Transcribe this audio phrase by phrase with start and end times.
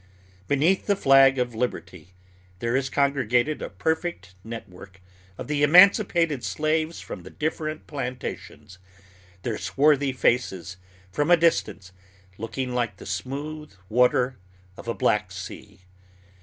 [0.47, 2.15] Beneath the flag of liberty
[2.57, 4.99] there is congregated a perfect network
[5.37, 8.79] of the emancipated slaves from the different plantations,
[9.43, 10.77] their swarthy faces,
[11.11, 11.91] from a distance,
[12.39, 14.37] looking like the smooth water
[14.75, 15.81] of a black sea.